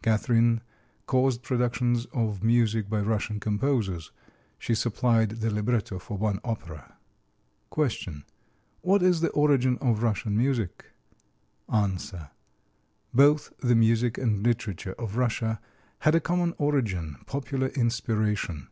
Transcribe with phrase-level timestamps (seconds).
[0.00, 0.62] Catherine
[1.06, 4.12] caused productions of music by Russian composers.
[4.58, 6.96] She supplied the libretto for one opera.
[7.70, 8.22] Q.
[8.80, 10.86] What is the origin of Russian music?
[11.68, 11.98] A.
[13.12, 15.60] Both the music and literature of Russia
[15.98, 18.68] had a common origin popular inspiration.